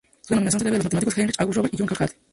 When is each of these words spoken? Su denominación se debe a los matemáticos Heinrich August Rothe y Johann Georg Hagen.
Su 0.21 0.33
denominación 0.33 0.59
se 0.59 0.65
debe 0.65 0.75
a 0.77 0.79
los 0.79 0.85
matemáticos 0.85 1.17
Heinrich 1.19 1.35
August 1.39 1.57
Rothe 1.57 1.69
y 1.73 1.77
Johann 1.77 1.87
Georg 1.89 2.01
Hagen. 2.03 2.17